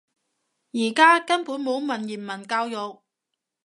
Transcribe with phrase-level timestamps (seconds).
[0.71, 3.01] 而家根本冇文言文教育